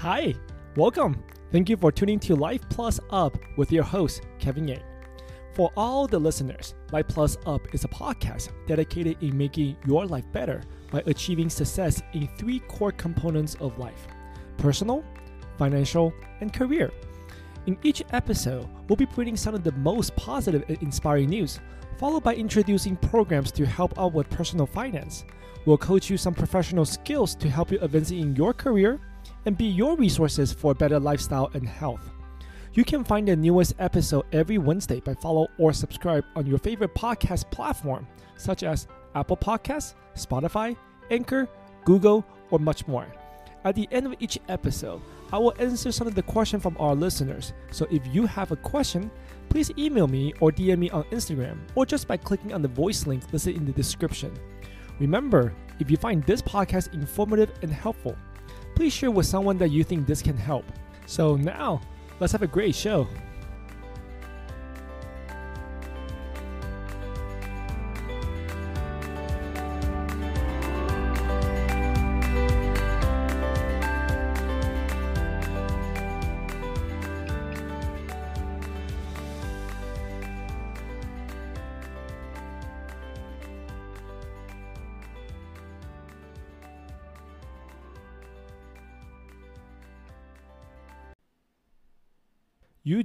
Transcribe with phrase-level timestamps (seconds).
[0.00, 0.34] Hi,
[0.76, 1.22] welcome.
[1.52, 4.82] Thank you for tuning to Life Plus Up with your host, Kevin Yang.
[5.52, 10.24] For all the listeners, Life Plus Up is a podcast dedicated in making your life
[10.32, 14.06] better by achieving success in three core components of life
[14.56, 15.04] personal,
[15.58, 16.90] financial, and career.
[17.66, 21.60] In each episode, we'll be putting some of the most positive and inspiring news,
[21.98, 25.26] followed by introducing programs to help out with personal finance.
[25.66, 28.98] We'll coach you some professional skills to help you advance in your career
[29.46, 32.10] and be your resources for a better lifestyle and health.
[32.74, 36.94] You can find the newest episode every Wednesday by follow or subscribe on your favorite
[36.94, 38.06] podcast platform,
[38.36, 40.76] such as Apple Podcasts, Spotify,
[41.10, 41.48] Anchor,
[41.84, 43.06] Google, or much more.
[43.64, 46.94] At the end of each episode, I will answer some of the questions from our
[46.94, 47.52] listeners.
[47.70, 49.10] So if you have a question,
[49.48, 53.06] please email me or DM me on Instagram or just by clicking on the voice
[53.06, 54.32] link listed in the description.
[54.98, 58.16] Remember, if you find this podcast informative and helpful,
[58.80, 60.64] please share with someone that you think this can help.
[61.04, 61.82] So now,
[62.18, 63.06] let's have a great show.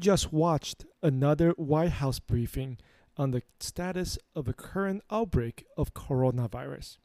[0.05, 2.77] Just watched another White House briefing
[3.17, 6.97] on the status of the current outbreak of coronavirus.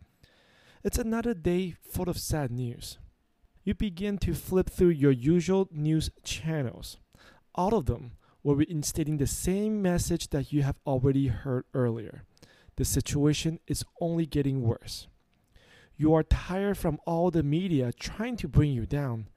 [0.84, 2.98] It's another day full of sad news.
[3.64, 6.98] You begin to flip through your usual news channels.
[7.54, 12.24] All of them will be instating the same message that you have already heard earlier.
[12.76, 15.06] The situation is only getting worse.
[15.96, 19.28] You are tired from all the media trying to bring you down.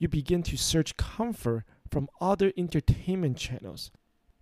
[0.00, 3.90] You begin to search comfort from other entertainment channels.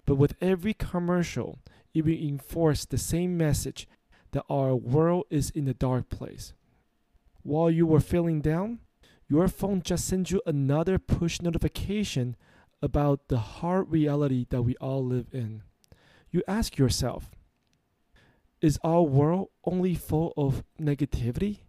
[0.06, 1.58] But with every commercial,
[1.92, 3.88] it will enforce the same message
[4.30, 6.52] that our world is in a dark place.
[7.42, 8.78] While you were feeling down,
[9.28, 12.36] your phone just sends you another push notification
[12.80, 15.62] about the hard reality that we all live in.
[16.30, 17.30] You ask yourself,
[18.60, 21.60] is our world only full of negativity?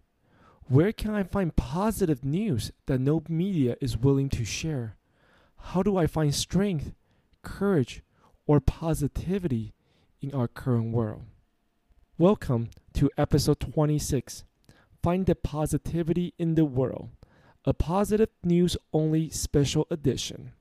[0.68, 4.96] Where can I find positive news that no media is willing to share?
[5.66, 6.92] How do I find strength,
[7.42, 8.02] courage,
[8.46, 9.72] or positivity
[10.20, 11.22] in our current world?
[12.18, 14.44] Welcome to episode 26
[15.02, 17.08] Find the Positivity in the World,
[17.64, 20.52] a positive news only special edition.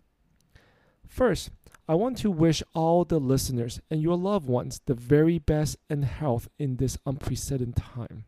[1.06, 1.50] First,
[1.90, 6.06] I want to wish all the listeners and your loved ones the very best and
[6.06, 8.24] health in this unprecedented time.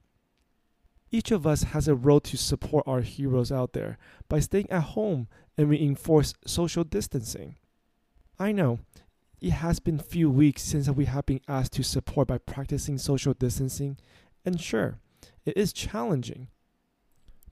[1.11, 4.81] Each of us has a role to support our heroes out there by staying at
[4.81, 5.27] home
[5.57, 7.55] and reinforce social distancing.
[8.39, 8.79] I know
[9.41, 13.33] it has been few weeks since we have been asked to support by practicing social
[13.33, 13.97] distancing,
[14.45, 14.99] and sure,
[15.45, 16.47] it is challenging.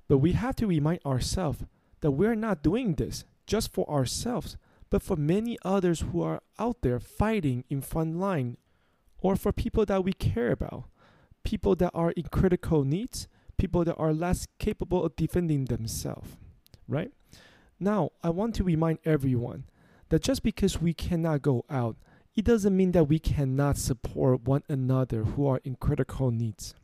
[0.07, 1.63] But we have to remind ourselves
[2.01, 4.57] that we're not doing this just for ourselves,
[4.89, 8.57] but for many others who are out there fighting in front line,
[9.19, 10.85] or for people that we care about,
[11.43, 16.37] people that are in critical needs, people that are less capable of defending themselves,
[16.87, 17.11] right?
[17.83, 19.63] Now, I want to remind everyone
[20.09, 21.95] that just because we cannot go out,
[22.35, 26.75] it doesn't mean that we cannot support one another who are in critical needs.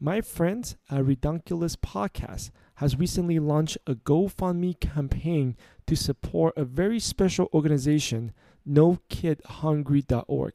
[0.00, 5.56] My friends at Redunculous Podcast has recently launched a GoFundMe campaign
[5.86, 8.32] to support a very special organization,
[8.68, 10.54] NoKidHungry.org.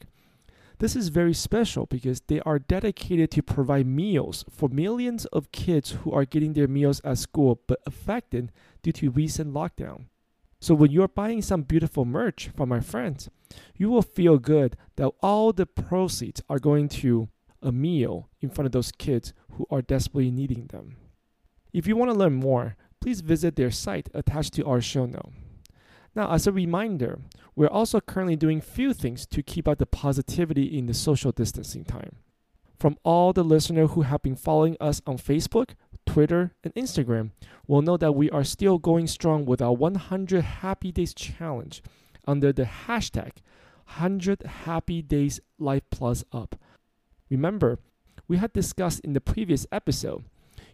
[0.81, 5.91] This is very special because they are dedicated to provide meals for millions of kids
[5.91, 8.52] who are getting their meals at school but affected
[8.82, 10.05] due to recent lockdown.
[10.59, 13.29] So when you're buying some beautiful merch from my friends,
[13.78, 17.29] you will feel good that all the proceeds are going to
[17.61, 20.96] a meal in front of those kids who are desperately needing them.
[21.72, 25.32] If you want to learn more, please visit their site attached to our show note.
[26.16, 27.19] Now, as a reminder,
[27.55, 31.85] we're also currently doing few things to keep up the positivity in the social distancing
[31.85, 32.17] time.
[32.78, 35.75] From all the listeners who have been following us on Facebook,
[36.05, 37.31] Twitter, and Instagram,
[37.67, 41.81] will know that we are still going strong with our 100 Happy Days challenge
[42.28, 43.34] under the hashtag
[43.85, 46.55] 100 Happy Days Life Plus Up.
[47.29, 47.79] Remember,
[48.28, 50.25] we had discussed in the previous episode,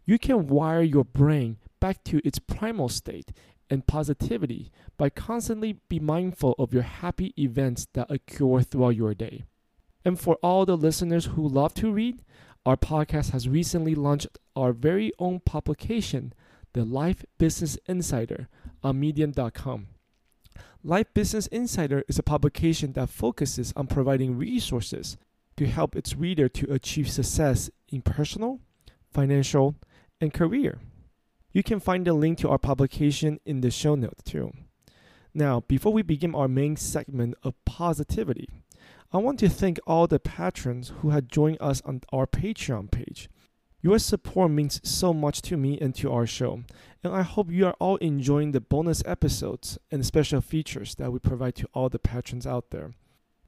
[0.05, 3.31] you can wire your brain back to its primal state
[3.69, 9.43] and positivity by constantly be mindful of your happy events that occur throughout your day.
[10.05, 12.23] And for all the listeners who love to read,
[12.65, 16.33] our podcast has recently launched our very own publication,
[16.73, 18.47] The Life Business Insider,
[18.83, 19.87] on medium.com.
[20.83, 25.17] Life Business Insider is a publication that focuses on providing resources
[25.57, 28.59] to help its reader to achieve success in personal,
[29.11, 29.75] financial,
[30.21, 30.79] and career.
[31.57, 34.51] You can find the link to our publication in the show notes too.
[35.33, 38.47] Now, before we begin our main segment of positivity,
[39.11, 43.27] I want to thank all the patrons who have joined us on our Patreon page.
[43.81, 46.61] Your support means so much to me and to our show,
[47.03, 51.17] and I hope you are all enjoying the bonus episodes and special features that we
[51.17, 52.93] provide to all the patrons out there.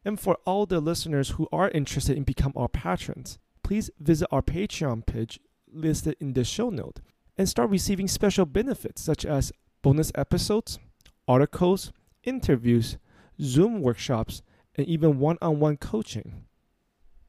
[0.03, 4.41] And for all the listeners who are interested in become our patrons, please visit our
[4.41, 5.39] Patreon page
[5.71, 7.01] listed in the show note
[7.39, 10.77] and start receiving special benefits such as bonus episodes,
[11.25, 11.93] articles,
[12.23, 12.97] interviews,
[13.41, 14.41] Zoom workshops,
[14.75, 16.43] and even one on one coaching.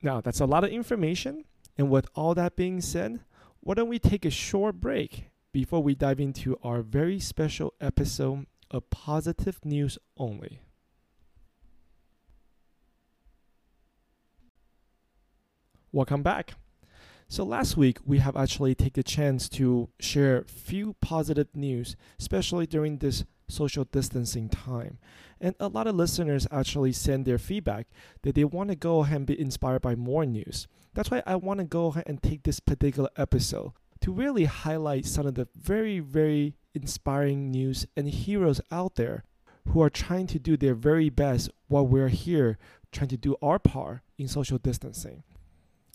[0.03, 1.45] Now, that's a lot of information,
[1.79, 3.21] and with all that being said,
[3.61, 8.47] why don't we take a short break before we dive into our very special episode
[8.69, 10.61] of Positive News Only?
[15.93, 16.55] Welcome back.
[17.31, 22.67] So last week we have actually taken the chance to share few positive news, especially
[22.67, 24.99] during this social distancing time.
[25.41, 27.87] And a lot of listeners actually send their feedback
[28.23, 30.67] that they want to go ahead and be inspired by more news.
[30.93, 35.07] That's why I want to go ahead and take this particular episode to really highlight
[35.07, 39.23] some of the very, very inspiring news and heroes out there
[39.69, 42.59] who are trying to do their very best while we're here
[42.91, 45.23] trying to do our part in social distancing.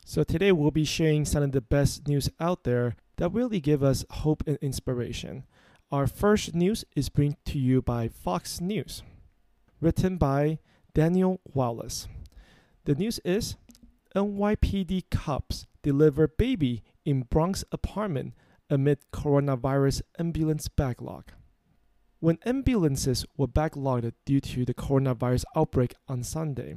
[0.07, 3.81] So today we'll be sharing some of the best news out there that really give
[3.81, 5.45] us hope and inspiration.
[5.91, 9.01] Our first news is brought to you by Fox News,
[9.81, 10.59] written by
[10.93, 12.07] Daniel Wallace.
[12.83, 13.55] The news is
[14.15, 18.35] NYPD cops deliver baby in Bronx apartment
[18.69, 21.31] amid coronavirus ambulance backlog.
[22.19, 26.75] When ambulances were backlogged due to the coronavirus outbreak on Sunday,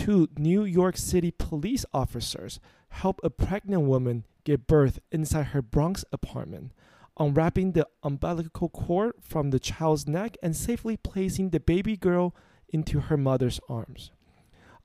[0.00, 2.58] two New York City police officers
[2.88, 6.72] helped a pregnant woman give birth inside her Bronx apartment,
[7.18, 12.34] unwrapping the umbilical cord from the child's neck and safely placing the baby girl
[12.70, 14.10] into her mother's arms.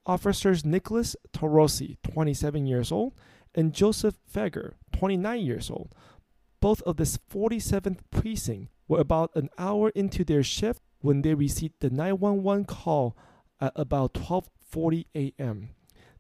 [0.06, 3.14] Officers Nicholas Torosi, 27 years old,
[3.56, 5.96] and Joseph Feger, 29 years old,
[6.60, 11.76] both of the 47th precinct, were about an hour into their shift when they received
[11.80, 13.16] the 911 call
[13.60, 15.70] at about 12:40 a.m.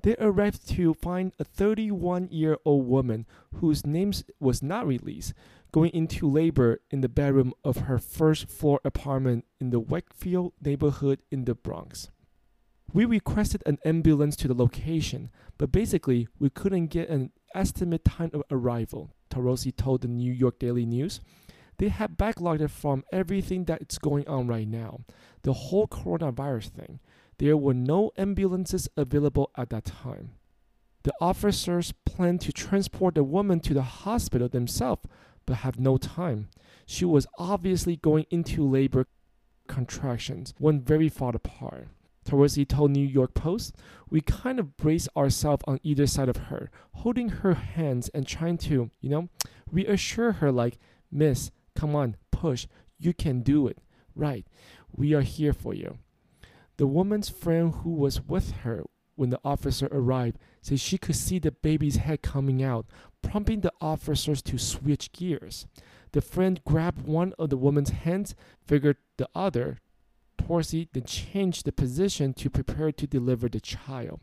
[0.03, 5.33] They arrived to find a 31-year-old woman whose name was not released
[5.71, 11.21] going into labor in the bedroom of her first floor apartment in the Wakefield neighborhood
[11.31, 12.09] in the Bronx.
[12.93, 18.29] We requested an ambulance to the location, but basically we couldn't get an estimate time
[18.33, 21.19] of arrival, Torosi told the New York Daily News.
[21.77, 25.01] They had backlogged it from everything that's going on right now,
[25.41, 26.99] the whole coronavirus thing.
[27.37, 30.31] There were no ambulances available at that time.
[31.03, 35.03] The officers planned to transport the woman to the hospital themselves,
[35.45, 36.49] but have no time.
[36.85, 39.05] She was obviously going into labor
[39.67, 41.89] contractions, one very far apart.
[42.25, 43.75] Torosi told New York Post,
[44.09, 48.57] we kind of brace ourselves on either side of her, holding her hands and trying
[48.57, 49.29] to, you know,
[49.71, 50.79] reassure her like,
[51.11, 52.65] Miss, come on, push,
[52.97, 53.77] you can do it.
[54.15, 54.47] Right,
[54.91, 55.99] we are here for you.
[56.77, 58.83] The woman's friend who was with her
[59.15, 62.85] when the officer arrived said she could see the baby's head coming out,
[63.21, 65.65] prompting the officers to switch gears.
[66.11, 69.79] The friend grabbed one of the woman's hands, figured the other,
[70.37, 74.19] Torosi then changed the position to prepare to deliver the child.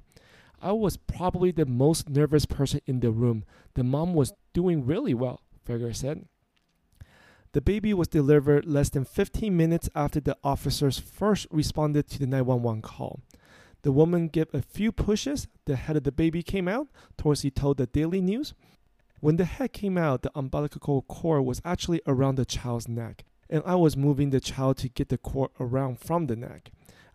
[0.61, 3.45] I was probably the most nervous person in the room.
[3.75, 6.27] The mom was doing really well, Feger said.
[7.53, 12.27] The baby was delivered less than 15 minutes after the officers first responded to the
[12.27, 13.21] 911 call.
[13.83, 17.77] The woman gave a few pushes, the head of the baby came out, Torosi told
[17.77, 18.55] the Daily News.
[19.21, 23.63] When the head came out, the umbilical cord was actually around the child's neck and
[23.67, 26.71] I was moving the child to get the cord around from the neck.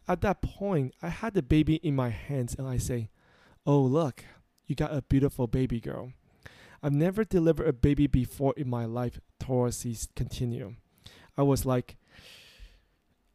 [0.08, 3.10] At that point, I had the baby in my hands and I say,
[3.66, 4.24] Oh, look,
[4.68, 6.14] you got a beautiful baby girl.
[6.84, 10.76] I've never delivered a baby before in my life, Torosi continued.
[11.38, 11.98] I was like,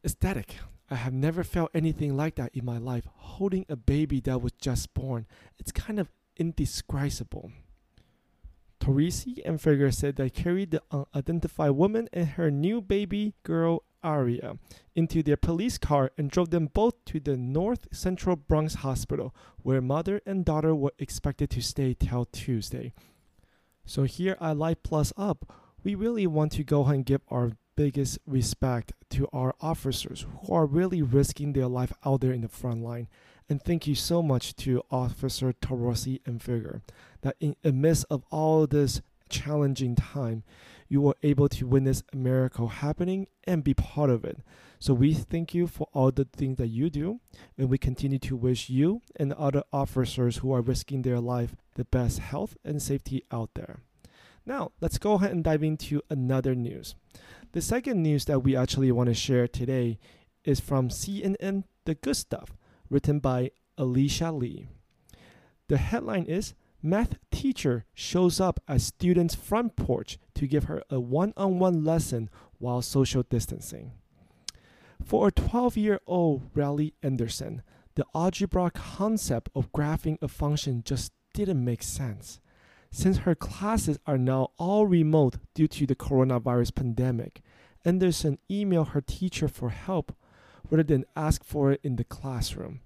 [0.03, 0.55] ecstatic.
[0.89, 4.51] I have never felt anything like that in my life, holding a baby that was
[4.53, 5.25] just born.
[5.57, 7.51] It's kind of indescribable.
[8.79, 14.57] Torosi and Feger said they carried the unidentified woman and her new baby girl Aria
[14.95, 19.81] into their police car and drove them both to the North Central Bronx Hospital, where
[19.81, 22.93] mother and daughter were expected to stay till Tuesday.
[23.85, 25.45] So here I Life Plus Up,
[25.83, 30.65] we really want to go and give our biggest respect to our officers who are
[30.65, 33.07] really risking their life out there in the front line.
[33.49, 36.81] And thank you so much to Officer Torosi and Feger
[37.21, 40.43] that in the midst of all this challenging time,
[40.87, 44.37] you were able to witness a miracle happening and be part of it.
[44.79, 47.19] So we thank you for all the things that you do,
[47.57, 51.85] and we continue to wish you and other officers who are risking their life the
[51.85, 53.79] best health and safety out there.
[54.45, 56.95] Now, let's go ahead and dive into another news.
[57.53, 59.99] The second news that we actually want to share today
[60.43, 62.57] is from CNN The Good Stuff,
[62.89, 64.67] written by Alicia Lee.
[65.69, 66.53] The headline is
[66.85, 71.85] Math teacher shows up at student's front porch to give her a one on one
[71.85, 73.93] lesson while social distancing.
[75.01, 77.61] For a 12 year old Riley Anderson,
[77.95, 82.41] the algebra concept of graphing a function just didn't make sense.
[82.95, 87.41] Since her classes are now all remote due to the coronavirus pandemic,
[87.83, 90.15] Anderson emailed her teacher for help
[90.69, 92.81] rather than ask for it in the classroom.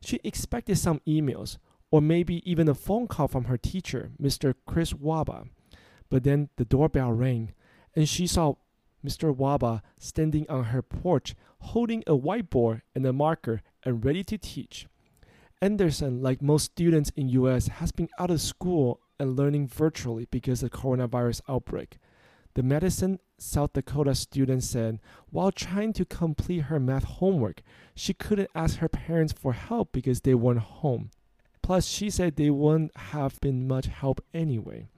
[0.00, 1.58] She expected some emails,
[1.90, 4.54] or maybe even a phone call from her teacher, Mr.
[4.64, 5.48] Chris Waba.
[6.08, 7.52] But then the doorbell rang,
[7.96, 8.54] and she saw
[9.04, 9.34] Mr.
[9.34, 14.86] Waba standing on her porch holding a whiteboard and a marker and ready to teach.
[15.60, 20.26] Anderson, like most students in the US, has been out of school and learning virtually
[20.30, 21.98] because of the coronavirus outbreak.
[22.54, 27.62] The Madison, South Dakota student said while trying to complete her math homework,
[27.94, 31.10] she couldn't ask her parents for help because they weren't home.
[31.62, 34.88] Plus, she said they wouldn't have been much help anyway.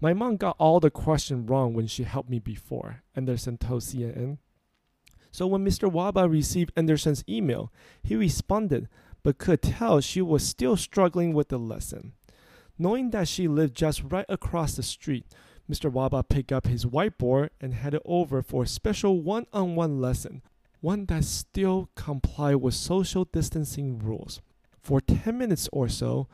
[0.00, 4.38] My mom got all the questions wrong when she helped me before, Anderson told CNN.
[5.30, 5.90] So when Mr.
[5.90, 8.88] Waba received Anderson's email, he responded,
[9.22, 12.12] but could tell she was still struggling with the lesson.
[12.82, 15.24] Knowing that she lived just right across the street,
[15.70, 15.88] Mr.
[15.88, 20.42] Waba picked up his whiteboard and headed over for a special one on one lesson,
[20.80, 24.40] one that still complied with social distancing rules.
[24.80, 26.26] For 10 minutes or so,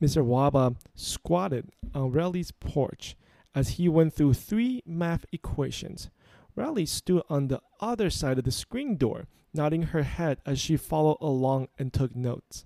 [0.00, 0.24] Mr.
[0.24, 3.14] Waba squatted on Riley's porch
[3.54, 6.08] as he went through three math equations.
[6.54, 10.78] Riley stood on the other side of the screen door, nodding her head as she
[10.78, 12.64] followed along and took notes.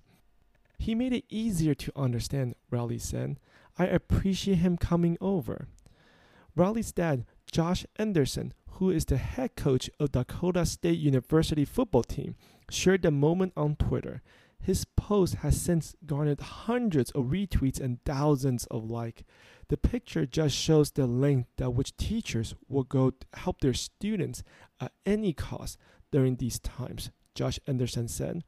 [0.81, 3.39] He made it easier to understand, Riley said.
[3.77, 5.67] I appreciate him coming over.
[6.55, 12.35] Riley's dad, Josh Anderson, who is the head coach of Dakota State University football team,
[12.71, 14.23] shared the moment on Twitter.
[14.59, 19.21] His post has since garnered hundreds of retweets and thousands of likes.
[19.67, 24.41] The picture just shows the length at which teachers will go to help their students
[24.79, 25.77] at any cost
[26.11, 28.43] during these times, Josh Anderson said.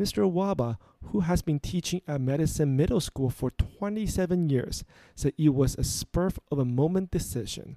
[0.00, 0.32] Mr.
[0.32, 0.78] Waba,
[1.08, 4.82] who has been teaching at Madison Middle School for 27 years,
[5.14, 7.76] said it was a spur of a moment decision.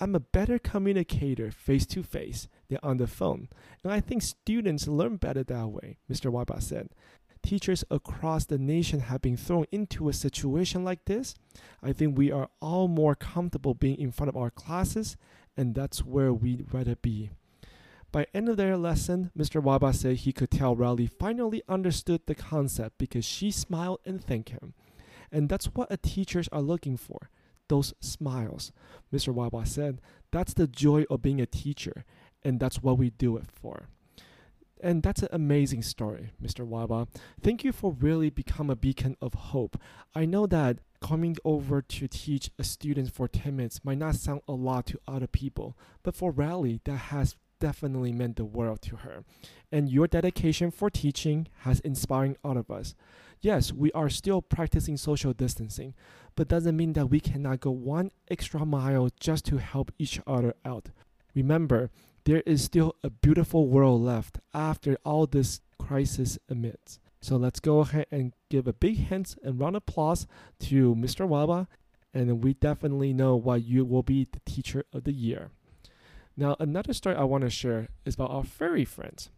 [0.00, 3.48] I'm a better communicator face to face than on the phone,
[3.84, 6.32] and I think students learn better that way, Mr.
[6.32, 6.88] Waba said.
[7.44, 11.36] Teachers across the nation have been thrown into a situation like this.
[11.80, 15.16] I think we are all more comfortable being in front of our classes,
[15.56, 17.30] and that's where we'd rather be.
[18.16, 19.62] By end of their lesson, Mr.
[19.62, 24.48] Waba said he could tell Riley finally understood the concept because she smiled and thanked
[24.48, 24.72] him.
[25.30, 27.28] And that's what a teachers are looking for
[27.68, 28.72] those smiles.
[29.12, 29.34] Mr.
[29.34, 30.00] Waba said,
[30.32, 32.06] That's the joy of being a teacher,
[32.42, 33.90] and that's what we do it for.
[34.80, 36.66] And that's an amazing story, Mr.
[36.66, 37.08] Waba.
[37.42, 39.78] Thank you for really become a beacon of hope.
[40.14, 44.40] I know that coming over to teach a student for 10 minutes might not sound
[44.48, 48.96] a lot to other people, but for Riley, that has definitely meant the world to
[48.96, 49.24] her.
[49.72, 52.94] And your dedication for teaching has inspired all of us.
[53.40, 55.94] Yes, we are still practicing social distancing,
[56.34, 60.54] but doesn't mean that we cannot go one extra mile just to help each other
[60.64, 60.90] out.
[61.34, 61.90] Remember,
[62.24, 66.98] there is still a beautiful world left after all this crisis amidst.
[67.20, 70.26] So let's go ahead and give a big hand and round of applause
[70.60, 71.28] to Mr.
[71.28, 71.66] Waba,
[72.14, 75.50] and we definitely know why you will be the teacher of the year.
[76.36, 79.30] Now, another story I want to share is about our furry friends.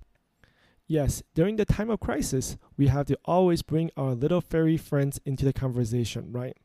[0.88, 5.20] Yes, during the time of crisis, we have to always bring our little furry friends
[5.24, 6.56] into the conversation, right?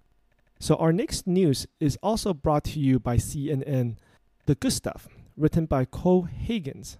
[0.59, 3.97] So, our next news is also brought to you by CNN
[4.45, 6.97] The Good Stuff, written by Cole Higgins.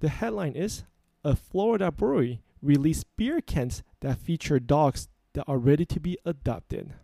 [0.00, 0.84] The headline is
[1.22, 6.94] A Florida brewery released beer cans that feature dogs that are ready to be adopted.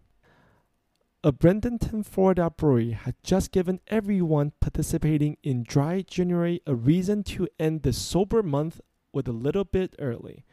[1.22, 7.46] A Bradenton, Florida brewery had just given everyone participating in Dry January a reason to
[7.58, 8.80] end the sober month
[9.12, 10.46] with a little bit early.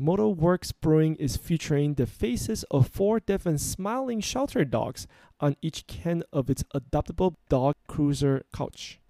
[0.00, 5.08] Motorworks Brewing is featuring the faces of four different smiling shelter dogs
[5.40, 9.00] on each can of its adoptable dog cruiser couch.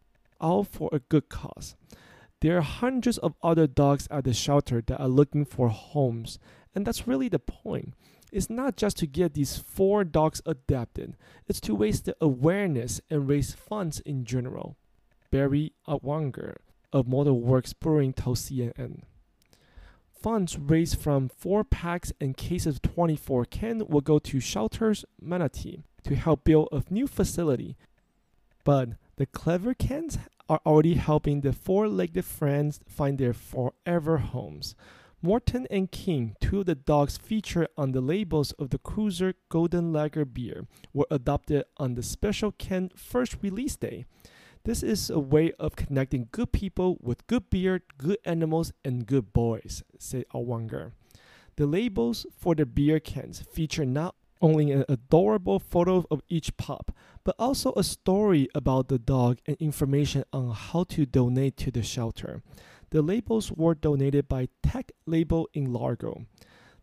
[0.41, 1.77] all for a good cause.
[2.41, 6.39] There are hundreds of other dogs at the shelter that are looking for homes,
[6.75, 7.93] and that's really the point.
[8.33, 11.17] It's not just to get these four dogs adapted,
[11.47, 14.77] it's to raise the awareness and raise funds in general.
[15.31, 16.57] Barry Awanger
[16.93, 19.03] of Motorworks Brewing told CNN.
[20.11, 25.83] Funds raised from four packs and cases of 24 can will go to Shelters Manatee
[26.05, 27.77] to help build a new facility.
[28.65, 30.19] But the clever cans
[30.49, 34.75] are already helping the four-legged friends find their forever homes.
[35.27, 39.93] Morton and King, two of the dogs featured on the labels of the Cruiser Golden
[39.93, 44.05] Lager beer, were adopted on the special can first release day.
[44.63, 49.33] This is a way of connecting good people with good beer, good animals, and good
[49.33, 50.93] boys, said Awanger.
[51.57, 56.95] The labels for the beer cans feature not only an adorable photo of each pup,
[57.25, 61.83] but also a story about the dog and information on how to donate to the
[61.83, 62.43] shelter.
[62.91, 66.27] The labels were donated by Tech Label in Largo.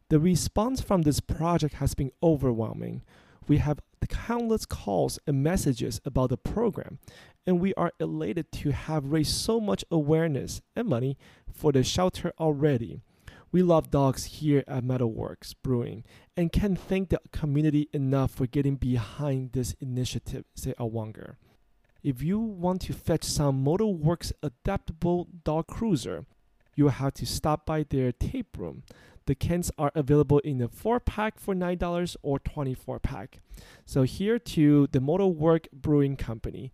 [0.09, 3.03] The response from this project has been overwhelming.
[3.47, 6.99] We have countless calls and messages about the program,
[7.45, 11.17] and we are elated to have raised so much awareness and money
[11.51, 13.01] for the shelter already.
[13.51, 16.03] We love dogs here at Motorworks Brewing
[16.35, 21.35] and can't thank the community enough for getting behind this initiative, said Awanger.
[22.03, 26.25] If you want to fetch some Motorworks adaptable dog cruiser,
[26.75, 28.83] you will have to stop by their tape room.
[29.25, 33.39] The cans are available in a 4 pack for $9 or 24 pack.
[33.85, 36.73] So here to the Motorwork Brewing Company.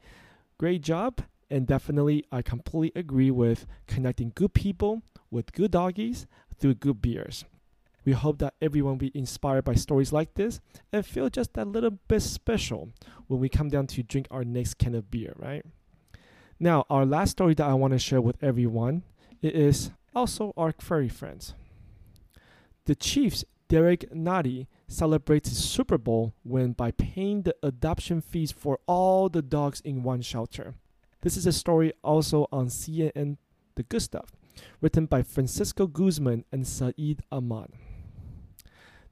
[0.57, 6.25] Great job and definitely I completely agree with connecting good people with good doggies
[6.57, 7.45] through good beers.
[8.05, 10.59] We hope that everyone will be inspired by stories like this
[10.91, 12.89] and feel just that little bit special
[13.27, 15.65] when we come down to drink our next can of beer, right?
[16.59, 19.03] Now, our last story that I want to share with everyone
[19.41, 21.53] it is also our furry friends.
[22.85, 28.79] The Chiefs, Derrick Nnadi, celebrates his Super Bowl win by paying the adoption fees for
[28.87, 30.73] all the dogs in one shelter.
[31.21, 33.37] This is a story also on CNN
[33.75, 34.31] The Good Stuff
[34.81, 37.71] written by Francisco Guzman and Saeed Ahmad.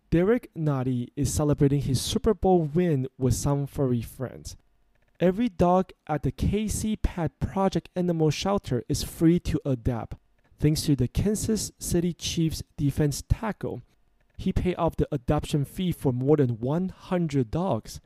[0.09, 4.55] Derrick Nnadi is celebrating his Super Bowl win with some furry friends.
[5.19, 10.15] Every dog at the KC Pet Project Animal Shelter is free to adapt,
[10.59, 13.81] thanks to the Kansas City Chiefs defense tackle.
[14.37, 17.99] He paid off the adoption fee for more than 100 dogs.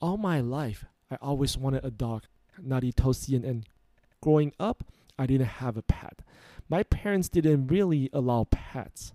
[0.00, 2.22] All my life, I always wanted a dog,
[2.58, 3.64] Nnadi told CNN.
[4.22, 4.82] Growing up,
[5.18, 6.20] I didn't have a pet.
[6.70, 9.12] My parents didn't really allow pets.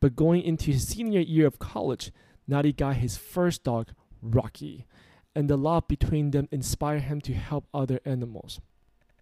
[0.00, 2.12] But going into his senior year of college,
[2.48, 3.88] Nnadi got his first dog,
[4.22, 4.86] Rocky,
[5.34, 8.60] and the love between them inspired him to help other animals.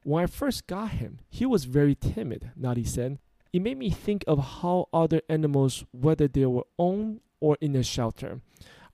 [0.03, 3.19] When I first got him, he was very timid, Nnadi said.
[3.53, 7.83] It made me think of how other animals, whether they were owned or in a
[7.83, 8.41] shelter,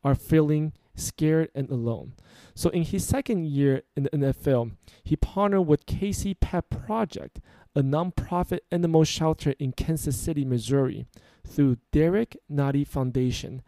[0.04, 2.14] are feeling scared and alone.
[2.54, 7.40] So in his second year in the NFL, he partnered with KC Pet Project,
[7.74, 11.06] a nonprofit animal shelter in Kansas City, Missouri,
[11.46, 13.62] through Derrick Nnadi Foundation.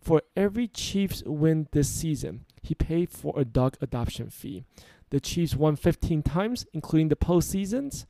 [0.00, 4.64] For every Chiefs win this season, he paid for a dog adoption fee.
[5.10, 8.06] The Chiefs won 15 times, including the postseasons.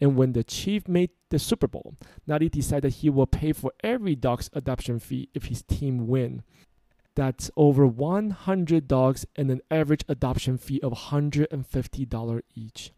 [0.00, 1.94] And when the Chief made the Super Bowl,
[2.28, 6.42] Nnadi decided he will pay for every dog's adoption fee if his team win.
[7.14, 12.92] That's over 100 dogs and an average adoption fee of $150 each.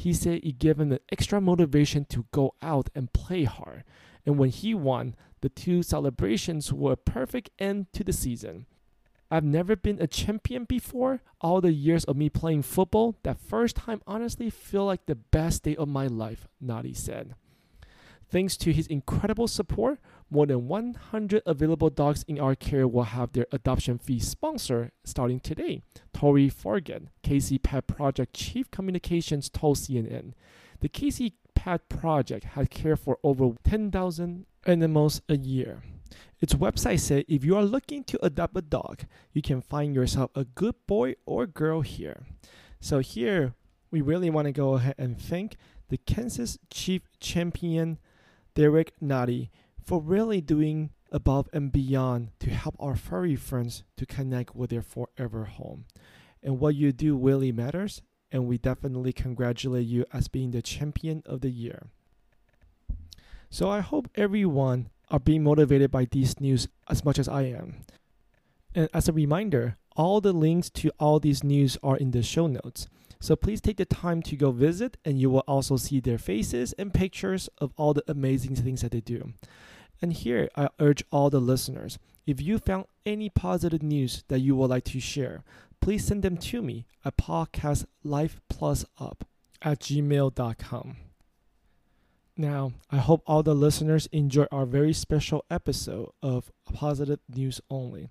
[0.00, 3.84] He said it gave him an extra motivation to go out and play hard.
[4.24, 8.64] And when he won, the two celebrations were a perfect end to the season.
[9.30, 11.20] I've never been a champion before.
[11.42, 15.64] All the years of me playing football, that first time honestly feel like the best
[15.64, 17.34] day of my life, Nnadi said.
[18.30, 19.98] Thanks to his incredible support,
[20.30, 25.40] more than 100 available dogs in our care will have their adoption fee sponsored starting
[25.40, 25.82] today.
[26.12, 30.34] Tori Fugate, KC Pet Project Chief Communications, told CNN.
[30.78, 35.82] The KC Pet Project has cared for over 10,000 animals a year.
[36.40, 40.30] Its website said if you are looking to adopt a dog, you can find yourself
[40.36, 42.26] a good boy or girl here.
[42.80, 43.54] So here,
[43.90, 45.56] we really want to go ahead and thank
[45.88, 47.98] the Kansas Chief Champion
[48.54, 49.50] Derrick Nnadi
[49.82, 54.82] for really doing above and beyond to help our furry friends to connect with their
[54.82, 55.86] forever home.
[56.42, 61.22] And what you do really matters, and we definitely congratulate you as being the champion
[61.26, 61.88] of the year.
[63.50, 67.84] So I hope everyone are being motivated by these news as much as I am.
[68.74, 72.46] And as a reminder, all the links to all these news are in the show
[72.46, 72.86] notes.
[73.20, 76.72] So please take the time to go visit, and you will also see their faces
[76.74, 79.34] and pictures of all the amazing things that they do.
[80.00, 84.54] And here, I urge all the listeners if you found any positive news that you
[84.54, 85.42] would like to share,
[85.80, 89.16] please send them to me at podcastlifeplusup
[89.62, 90.96] at gmail.com.
[92.36, 98.10] Now, I hope all the listeners enjoy our very special episode of Positive News Only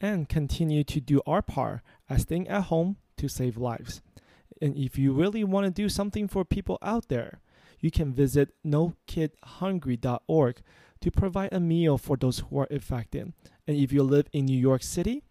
[0.00, 4.02] and continue to do our part as staying at home to save lives.
[4.60, 7.40] And if you really want to do something for people out there,
[7.80, 10.62] you can visit nokidhungry.org
[11.00, 13.32] to provide a meal for those who are affected.
[13.66, 15.22] And if you live in New York City,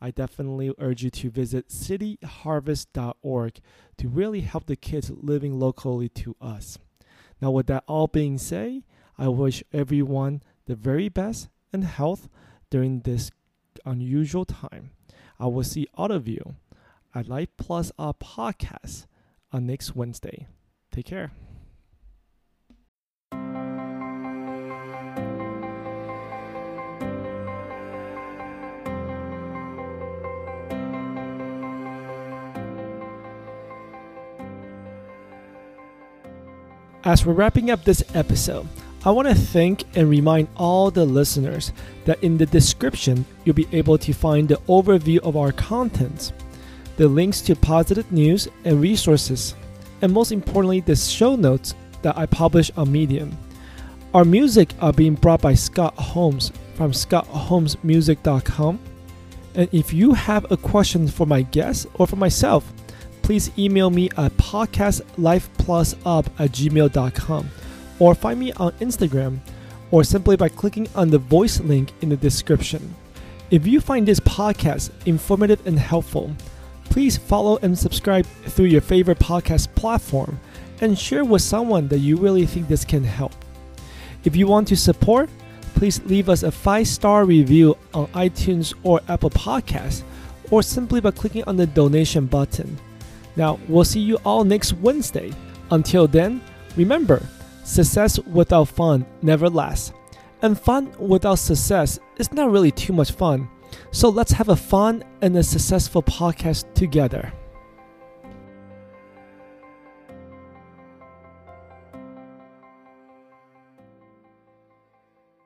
[0.00, 3.60] I definitely urge you to visit cityharvest.org
[3.98, 6.78] to really help the kids living locally to us.
[7.42, 8.82] Now, with that all being said,
[9.18, 12.28] I wish everyone the very best and health
[12.70, 13.30] during this
[13.84, 14.92] unusual time.
[15.38, 16.56] I will see all of you
[17.14, 19.06] at Life Plus Up podcast
[19.52, 20.46] on next Wednesday.
[20.92, 21.32] Take care.
[37.02, 38.68] As we're wrapping up this episode,
[39.04, 41.72] I want to thank and remind all the listeners
[42.04, 46.34] that in the description, you'll be able to find the overview of our contents,
[47.00, 49.54] the links to positive news and resources,
[50.02, 53.38] and most importantly, the show notes that I publish on Medium.
[54.12, 58.78] Our music are being brought by Scott Holmes from scottholmesmusic.com.
[59.54, 62.70] And if you have a question for my guest or for myself,
[63.22, 67.50] please email me at podcastlifeplusup at gmail.com
[67.98, 69.38] or find me on Instagram
[69.90, 72.94] or simply by clicking on the voice link in the description.
[73.50, 76.36] If you find this podcast informative and helpful,
[76.90, 80.38] please follow and subscribe through your favorite podcast platform
[80.82, 83.32] and share with someone that you really think this can help.
[84.24, 85.30] If you want to support,
[85.74, 90.02] please leave us a five star review on iTunes or Apple Podcasts,
[90.50, 92.78] or simply by clicking on the donation button.
[93.36, 95.32] Now, we'll see you all next Wednesday.
[95.70, 96.42] Until then,
[96.76, 97.22] remember
[97.64, 99.92] success without fun never lasts.
[100.42, 103.48] And fun without success is not really too much fun.
[103.90, 107.32] So let's have a fun and a successful podcast together.